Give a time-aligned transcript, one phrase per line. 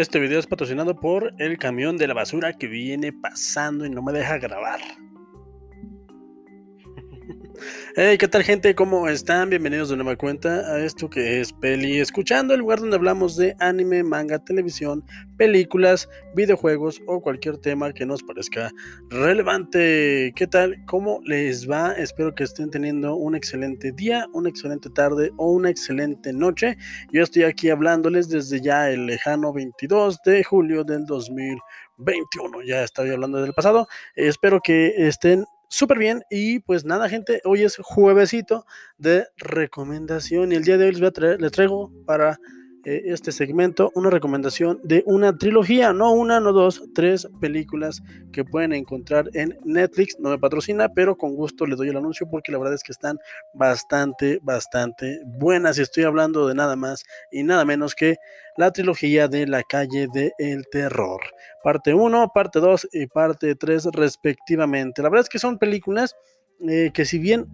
[0.00, 4.00] Este video es patrocinado por el camión de la basura que viene pasando y no
[4.00, 4.80] me deja grabar.
[7.96, 8.72] Hey, ¿qué tal gente?
[8.76, 9.50] ¿Cómo están?
[9.50, 13.56] Bienvenidos de nueva cuenta a esto que es Peli Escuchando, el lugar donde hablamos de
[13.58, 15.04] anime, manga, televisión,
[15.36, 18.70] películas, videojuegos o cualquier tema que nos parezca
[19.08, 20.32] relevante.
[20.36, 20.76] ¿Qué tal?
[20.86, 21.92] ¿Cómo les va?
[21.94, 26.76] Espero que estén teniendo un excelente día, una excelente tarde o una excelente noche.
[27.12, 32.62] Yo estoy aquí hablándoles desde ya el lejano 22 de julio del 2021.
[32.62, 33.88] Ya estoy hablando del pasado.
[34.14, 36.22] Espero que estén súper bien.
[36.28, 38.66] Y pues nada, gente, hoy es juevesito
[38.98, 40.52] de recomendación.
[40.52, 42.38] Y el día de hoy les, voy a traer, les traigo para
[42.84, 48.44] eh, este segmento una recomendación de una trilogía, no una, no dos, tres películas que
[48.44, 50.16] pueden encontrar en Netflix.
[50.18, 52.92] No me patrocina, pero con gusto les doy el anuncio porque la verdad es que
[52.92, 53.18] están
[53.54, 55.78] bastante, bastante buenas.
[55.78, 58.16] Y estoy hablando de nada más y nada menos que
[58.56, 61.20] la trilogía de la calle del terror.
[61.62, 65.02] Parte 1, parte 2 y parte 3 respectivamente.
[65.02, 66.16] La verdad es que son películas
[66.68, 67.46] eh, que si bien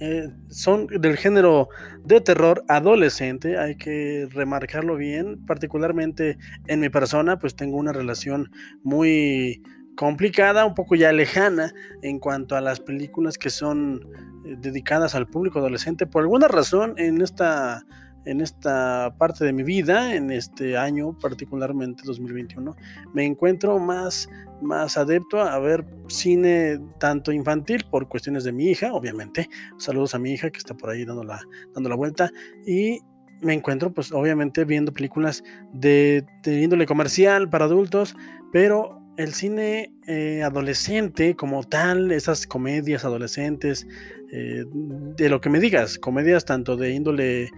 [0.00, 1.68] eh, son del género
[2.04, 8.50] de terror adolescente, hay que remarcarlo bien, particularmente en mi persona, pues tengo una relación
[8.82, 9.62] muy
[9.96, 11.72] complicada, un poco ya lejana
[12.02, 14.02] en cuanto a las películas que son
[14.44, 16.06] eh, dedicadas al público adolescente.
[16.06, 17.84] Por alguna razón, en esta
[18.26, 22.76] en esta parte de mi vida, en este año particularmente 2021,
[23.14, 24.28] me encuentro más,
[24.60, 29.48] más adepto a ver cine tanto infantil por cuestiones de mi hija, obviamente.
[29.78, 32.30] Saludos a mi hija que está por ahí dando la, vuelta.
[32.66, 32.98] Y
[33.40, 38.16] me encuentro pues obviamente viendo películas de, de índole comercial para adultos,
[38.52, 43.86] pero el cine eh, adolescente como tal, esas comedias adolescentes,
[44.32, 47.50] eh, de lo que me digas, comedias tanto de índole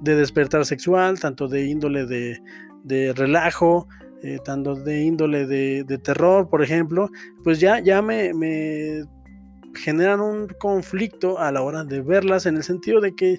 [0.00, 3.88] de despertar sexual, tanto de índole de, relajo,
[4.22, 7.10] eh, tanto de índole de, terror, por ejemplo,
[7.42, 9.04] pues ya, ya me, me
[9.74, 13.38] generan un conflicto a la hora de verlas en el sentido de que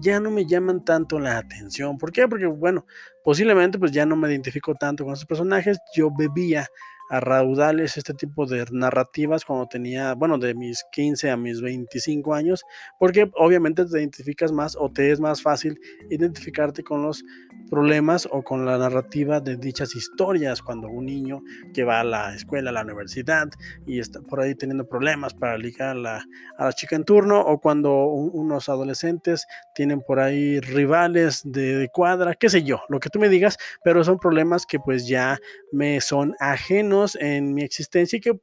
[0.00, 1.96] ya no me llaman tanto la atención.
[1.96, 2.28] ¿Por qué?
[2.28, 2.86] Porque, bueno,
[3.24, 5.78] posiblemente pues ya no me identifico tanto con esos personajes.
[5.94, 6.66] Yo bebía
[7.10, 12.34] a raudales este tipo de narrativas cuando tenía, bueno, de mis 15 a mis 25
[12.34, 12.64] años,
[12.98, 15.78] porque obviamente te identificas más o te es más fácil
[16.10, 17.24] identificarte con los
[17.70, 21.42] problemas o con la narrativa de dichas historias cuando un niño
[21.74, 23.48] que va a la escuela, a la universidad
[23.86, 26.24] y está por ahí teniendo problemas para ligar a la,
[26.58, 31.88] a la chica en turno o cuando unos adolescentes tienen por ahí rivales de, de
[31.88, 35.38] cuadra, qué sé yo, lo que tú me digas, pero son problemas que pues ya
[35.72, 38.40] me son ajenos en mi existencia y que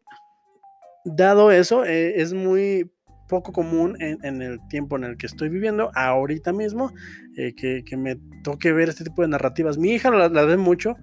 [1.06, 2.90] dado eso eh, es muy
[3.34, 6.92] poco común en, el tiempo en el que estoy viviendo, ahorita mismo,
[7.36, 9.78] eh, que, me toque ver este tipo de narrativas.
[9.78, 10.96] Mi hija la, ve mucho,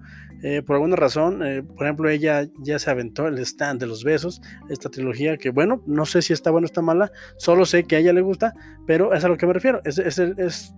[0.43, 4.05] eh, por alguna razón, eh, por ejemplo, ella ya se aventó el stand de los
[4.05, 7.83] besos, esta trilogía que, bueno, no sé si está buena o está mala, solo sé
[7.83, 8.53] que a ella le gusta,
[8.87, 10.73] pero es a lo que me refiero, es, es, es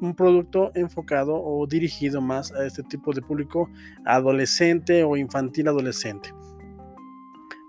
[0.00, 3.68] un producto enfocado o dirigido más a este tipo de público
[4.04, 6.30] adolescente o infantil adolescente.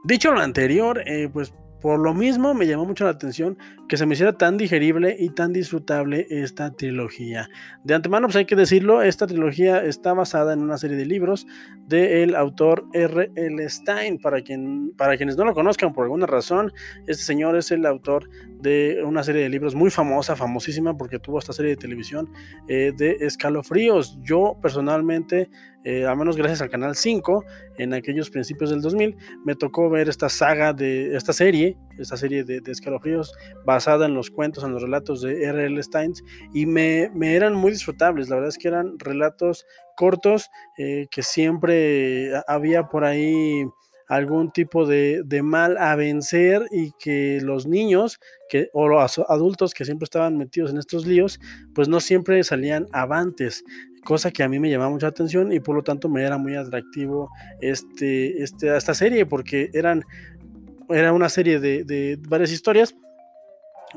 [0.04, 1.04] Dicho lo anterior,
[1.34, 3.58] pues por lo mismo me llamó mucho la atención
[3.88, 7.50] que se me hiciera tan digerible y tan disfrutable esta trilogía.
[7.84, 11.48] De antemano, pues hay que decirlo, esta trilogía está basada en una serie de libros
[11.88, 13.32] del autor R.
[13.36, 13.70] L.
[13.70, 14.20] Stein.
[14.20, 16.72] Para, quien, para quienes no lo conozcan por alguna razón,
[17.08, 18.30] este señor es el autor
[18.62, 22.30] de una serie de libros muy famosa, famosísima, porque tuvo esta serie de televisión
[22.68, 24.20] eh, de escalofríos.
[24.22, 25.50] Yo personalmente
[25.84, 27.44] eh, al menos gracias al Canal 5,
[27.78, 32.44] en aquellos principios del 2000, me tocó ver esta saga de esta serie, esta serie
[32.44, 33.34] de, escalofríos
[33.66, 35.82] basada en los cuentos, en los relatos de R.L.
[35.82, 36.24] Steins,
[36.54, 38.30] y me, eran muy disfrutables.
[38.30, 43.66] La verdad es que eran relatos cortos eh, que siempre había por ahí
[44.10, 49.86] algún tipo de, mal a vencer y que los niños que, o los adultos que
[49.86, 51.40] siempre estaban metidos en estos líos,
[51.76, 53.64] pues no siempre salían avantes,
[54.04, 56.56] cosa que a mí me llamaba mucha atención y por lo tanto me era muy
[56.56, 57.30] atractivo
[57.62, 60.04] este, este, esta serie porque eran,
[60.90, 62.96] era una serie de, de varias historias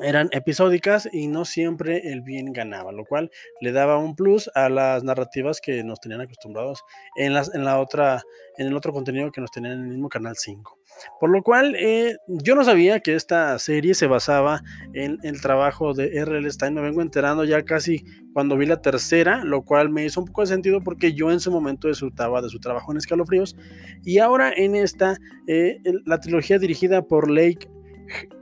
[0.00, 3.30] eran episódicas y no siempre el bien ganaba, lo cual
[3.60, 6.82] le daba un plus a las narrativas que nos tenían acostumbrados
[7.16, 8.22] en, las, en la otra,
[8.56, 10.78] en el otro contenido que nos tenían en el mismo canal 5.
[11.20, 14.60] Por lo cual eh, yo no sabía que esta serie se basaba
[14.92, 16.50] en el trabajo de R.L.
[16.50, 16.74] Stein.
[16.74, 20.42] Me vengo enterando ya casi cuando vi la tercera, lo cual me hizo un poco
[20.42, 23.56] de sentido porque yo en su momento disfrutaba de su trabajo en Escalofríos.
[24.04, 25.16] Y ahora en esta,
[25.46, 27.68] eh, la trilogía dirigida por Lake,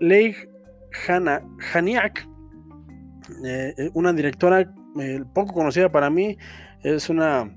[0.00, 0.49] Lake
[1.06, 1.42] Hannah
[1.72, 2.26] Haniak,
[3.44, 6.36] eh, una directora eh, poco conocida para mí,
[6.82, 7.50] es una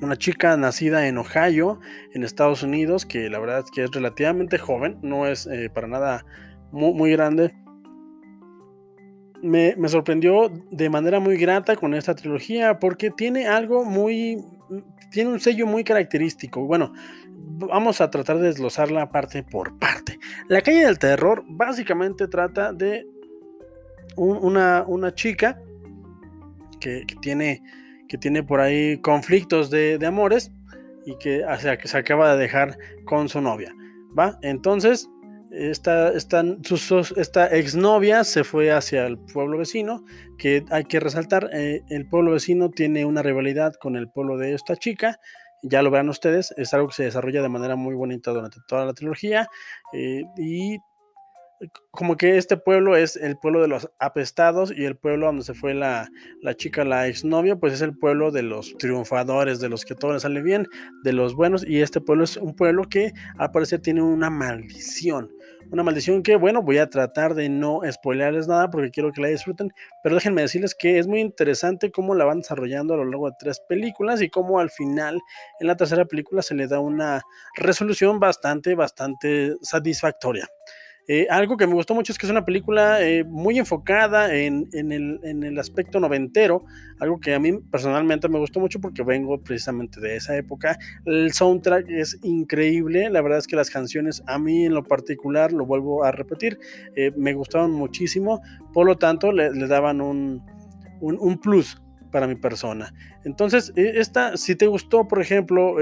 [0.00, 1.80] una chica nacida en Ohio,
[2.12, 5.86] en Estados Unidos, que la verdad es que es relativamente joven, no es eh, para
[5.86, 6.24] nada
[6.72, 7.54] muy, muy grande.
[9.42, 14.44] Me, me, sorprendió de manera muy grata con esta trilogía porque tiene algo muy,
[15.10, 16.66] tiene un sello muy característico.
[16.66, 16.92] Bueno,
[17.56, 20.18] vamos a tratar de desglosarla parte por parte.
[20.48, 23.06] La calle del terror básicamente trata de
[24.16, 25.60] una, una, chica
[26.80, 27.62] que, tiene
[28.08, 30.52] que tiene por ahí conflictos de, amores
[31.04, 31.44] y que,
[31.80, 33.74] que se acaba de dejar con su novia,
[34.18, 34.38] ¿va?
[34.42, 35.08] Entonces,
[35.50, 36.44] esta, esta,
[37.16, 40.04] esta exnovia se fue hacia el pueblo vecino,
[40.38, 44.54] que hay que resaltar, eh, el pueblo vecino tiene una rivalidad con el pueblo de
[44.54, 45.18] esta chica,
[45.62, 48.84] ya lo verán ustedes, es algo que se desarrolla de manera muy bonita durante toda
[48.84, 49.48] la trilogía
[49.92, 50.78] eh, y
[51.90, 55.54] como que este pueblo es el pueblo de los apestados y el pueblo donde se
[55.54, 56.08] fue la,
[56.42, 60.12] la chica, la exnovia, pues es el pueblo de los triunfadores, de los que todo
[60.12, 60.66] les sale bien,
[61.04, 61.66] de los buenos.
[61.66, 65.30] Y este pueblo es un pueblo que al parecer tiene una maldición.
[65.72, 69.28] Una maldición que, bueno, voy a tratar de no spoilearles nada porque quiero que la
[69.28, 73.28] disfruten, pero déjenme decirles que es muy interesante cómo la van desarrollando a lo largo
[73.28, 75.20] de tres películas y cómo al final,
[75.58, 77.22] en la tercera película, se le da una
[77.56, 80.46] resolución bastante, bastante satisfactoria.
[81.08, 84.68] Eh, algo que me gustó mucho es que es una película eh, muy enfocada en,
[84.72, 86.64] el, aspecto noventero,
[86.98, 90.78] algo que a mí personalmente me gustó mucho porque vengo precisamente de esa época.
[91.04, 95.52] El soundtrack es increíble, la verdad es que las canciones a mí en lo particular,
[95.52, 96.58] lo vuelvo a repetir,
[96.96, 98.40] eh, me gustaron muchísimo,
[98.72, 100.42] por lo tanto le, daban un,
[101.00, 101.80] un, plus
[102.10, 102.92] para mi persona.
[103.24, 105.76] Entonces, esta, si te gustó, por ejemplo,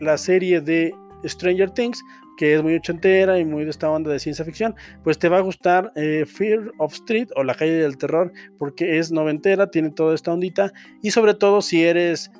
[0.00, 0.94] la serie de
[1.24, 2.02] Stranger Things,
[2.36, 5.38] que es muy ochentera y muy de esta onda de ciencia ficción, pues te va
[5.38, 9.90] a gustar eh, Fear of Street o La calle del terror, porque es noventera, tiene
[9.90, 10.72] toda esta ondita,
[11.02, 12.30] y sobre todo si eres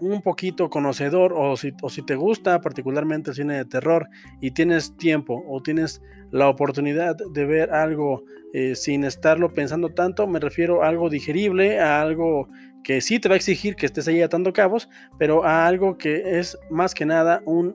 [0.00, 1.72] un poquito conocedor o si,
[2.06, 4.08] te gusta particularmente el cine de terror
[4.40, 8.24] y tienes tiempo o tienes la oportunidad de ver algo
[8.54, 12.48] eh, sin estarlo pensando tanto, me refiero a algo digerible, a algo
[12.82, 14.88] que sí te va a exigir que estés ahí atando cabos,
[15.18, 17.74] pero a algo que es más que nada un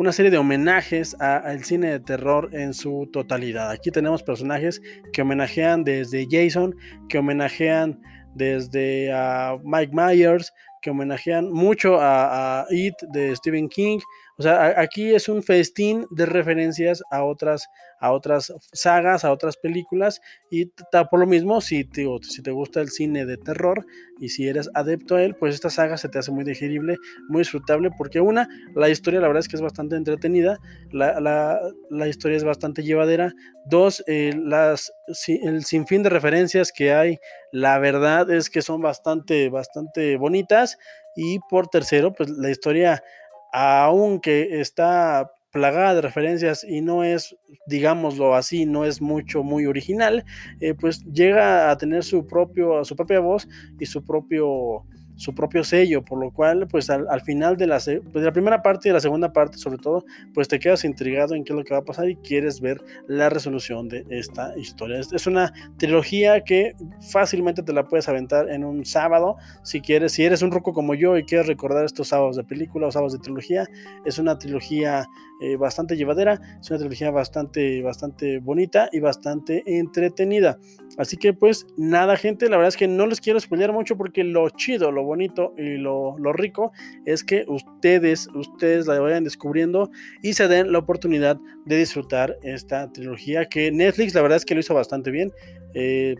[0.00, 3.70] una serie de homenajes al cine de terror en su totalidad.
[3.70, 4.80] Aquí tenemos personajes
[5.12, 6.74] que homenajean desde Jason,
[7.10, 8.00] que homenajean
[8.34, 13.98] desde a Mike Myers, que homenajean mucho a, a, It de Stephen King.
[14.40, 17.68] O sea, aquí es un festín de referencias a otras
[18.00, 20.20] a otras sagas, a otras películas
[20.50, 20.72] y
[21.10, 23.84] por lo mismo, si te, si te gusta el cine de terror
[24.18, 26.96] y si eres adepto a él, pues esta saga se te hace muy digerible,
[27.28, 30.58] muy disfrutable, porque una, la historia la verdad es que es bastante entretenida,
[30.90, 31.60] la, la,
[31.90, 33.34] la historia es bastante llevadera,
[33.66, 34.90] dos, eh, las,
[35.28, 37.18] el sinfín de referencias que hay,
[37.52, 40.78] la verdad es que son bastante, bastante bonitas
[41.14, 43.02] y por tercero, pues la historia
[43.52, 47.36] aunque está plagada de referencias y no es,
[47.66, 50.24] digámoslo así, no es mucho, muy original,
[50.60, 53.48] eh, pues llega a tener su, propio, su propia voz
[53.78, 54.84] y su propio
[55.20, 57.78] su propio sello, por lo cual, pues al, final de la,
[58.10, 60.02] pues, la, primera parte y de la segunda parte, sobre todo,
[60.32, 62.82] pues te quedas intrigado en qué es lo que va a pasar y quieres ver
[63.06, 64.98] la resolución de esta historia.
[64.98, 66.72] Es, una trilogía que
[67.12, 70.94] fácilmente te la puedes aventar en un sábado, si quieres, si eres un roco como
[70.94, 73.66] yo y quieres recordar estos sábados de película o sábados de trilogía,
[74.06, 75.06] es una trilogía
[75.42, 80.58] eh, bastante llevadera, es una trilogía bastante, bastante bonita y bastante entretenida.
[80.96, 84.24] Así que pues nada gente, la verdad es que no les quiero spoiler mucho porque
[84.24, 86.72] lo chido, lo bonito y lo, rico
[87.04, 89.90] es que ustedes, ustedes la vayan descubriendo
[90.22, 94.54] y se den la oportunidad de disfrutar esta trilogía que Netflix la verdad es que
[94.54, 95.32] lo hizo bastante bien.
[95.74, 96.14] Eh,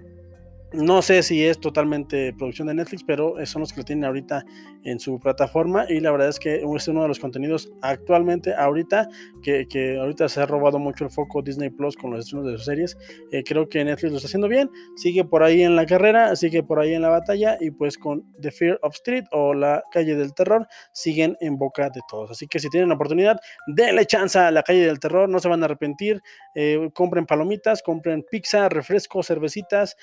[0.72, 4.44] no sé si es totalmente producción de Netflix, pero son los que lo tienen ahorita
[4.84, 9.08] en su plataforma y la verdad es que es uno de los contenidos actualmente, ahorita,
[9.42, 12.64] que, ahorita se ha robado mucho el foco Disney Plus con los estrenos de sus
[12.64, 12.96] series.
[13.32, 16.62] Eh, creo que Netflix lo está haciendo bien, sigue por ahí en la carrera, sigue
[16.62, 20.14] por ahí en la batalla y pues con The Fear of Street o La Calle
[20.14, 22.30] del Terror siguen en boca de todos.
[22.30, 25.48] Así que si tienen la oportunidad, denle chance a La Calle del Terror, no se
[25.48, 26.22] van a arrepentir.
[26.54, 29.96] Eh, compren palomitas, compren pizza, refrescos, cervecitas,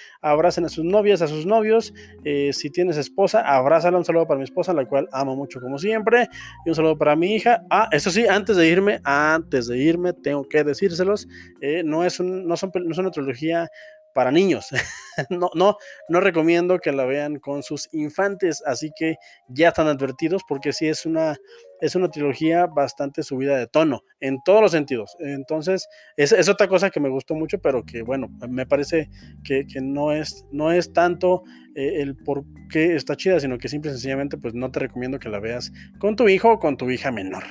[0.66, 1.94] a sus novias, a sus novios.
[2.24, 3.98] Eh, si tienes esposa, abrázala.
[3.98, 6.28] Un saludo para mi esposa, la cual amo mucho como siempre.
[6.66, 7.64] Y un saludo para mi hija.
[7.70, 11.28] Ah, eso sí, antes de irme, antes de irme, tengo que decírselos.
[11.62, 13.70] Eh, no, es un, no, son, no es una trilogía
[14.14, 14.70] para niños.
[15.30, 15.78] no, no,
[16.10, 19.16] no recomiendo que la vean con sus infantes, así que
[19.48, 21.36] ya están advertidos porque sí es una,
[21.82, 25.16] es una trilogía bastante subida de tono en todos los sentidos.
[25.20, 29.10] Entonces, es, otra cosa que me gustó mucho, pero que bueno, me parece
[29.44, 31.44] que, que no, es, no es tanto
[31.76, 35.20] eh, el por qué está chida, sino que simple y sencillamente pues no te recomiendo
[35.20, 37.44] que la veas con tu hijo o con tu hija menor.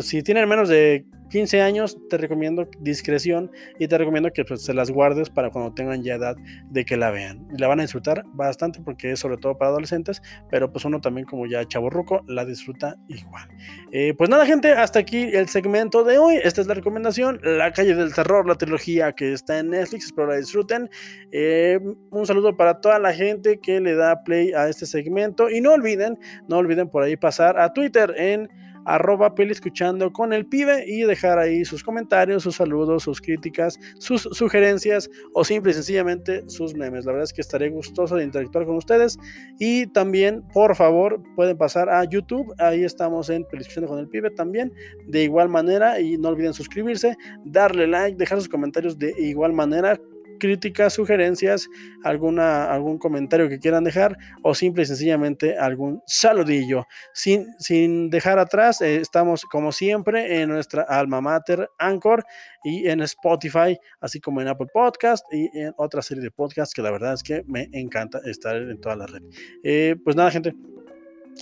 [0.00, 4.74] Si tienen menos de 15 años, te recomiendo discreción y te recomiendo que pues, se
[4.74, 6.36] las guardes para cuando tengan ya edad
[6.70, 7.46] de que la vean.
[7.58, 11.26] La van a disfrutar bastante porque es sobre todo para adolescentes, pero pues uno también
[11.26, 13.48] como ya chaborruco la disfruta igual.
[13.92, 16.36] Eh, pues nada gente, hasta aquí el segmento de hoy.
[16.42, 20.28] Esta es la recomendación, La calle del terror, la trilogía que está en Netflix, espero
[20.28, 20.90] la disfruten.
[21.32, 21.78] Eh,
[22.10, 25.72] un saludo para toda la gente que le da play a este segmento y no
[25.72, 26.18] olviden,
[26.48, 28.48] no olviden por ahí pasar a Twitter en
[28.88, 34.22] arroba escuchando con el pibe y dejar ahí sus comentarios, sus saludos, sus críticas, sus
[34.22, 37.04] sugerencias o simple y sencillamente sus memes.
[37.04, 39.18] La verdad es que estaré gustoso de interactuar con ustedes
[39.58, 42.52] y también, por favor, pueden pasar a YouTube.
[42.58, 44.72] Ahí estamos en peli escuchando con el pibe también,
[45.06, 49.98] de igual manera y no olviden suscribirse, darle like, dejar sus comentarios de igual manera
[50.38, 51.68] críticas, sugerencias,
[52.04, 56.86] alguna, algún comentario que quieran dejar o simple y sencillamente algún saludillo.
[57.12, 62.24] Sin, sin dejar atrás, eh, estamos como siempre en nuestra alma mater Anchor
[62.64, 66.82] y en Spotify, así como en Apple Podcast y en otra serie de podcasts que
[66.82, 69.22] la verdad es que me encanta estar en toda la red.
[69.62, 70.54] Eh, pues nada, gente.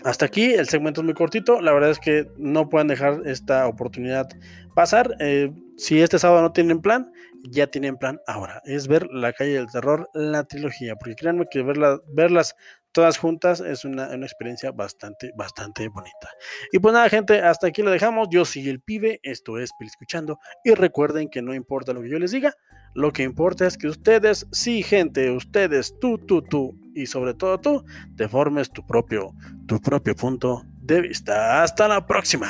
[0.04, 1.60] Hasta aquí, el segmento es muy cortito.
[1.60, 4.28] La verdad es que no pueden dejar esta oportunidad
[4.74, 5.16] pasar.
[5.20, 7.12] Eh, si este sábado no tienen plan,
[7.50, 8.62] ya tienen plan ahora.
[8.64, 10.96] Es ver La calle del terror, la trilogía.
[10.96, 12.54] Porque créanme que verla, verlas
[12.92, 16.30] todas juntas es una, una, experiencia bastante, bastante bonita.
[16.72, 18.28] Y pues nada, gente, hasta aquí lo dejamos.
[18.30, 20.38] Yo soy el pibe, esto es Pil Escuchando.
[20.64, 22.54] Y recuerden que no importa lo que yo les diga,
[22.94, 27.60] lo que importa es que ustedes, sí, gente, ustedes, tú, tú, tú, y sobre todo
[27.60, 27.84] tú,
[28.16, 29.34] te formes tu propio,
[29.66, 31.62] tu propio punto de vista.
[31.62, 32.48] Hasta la próxima.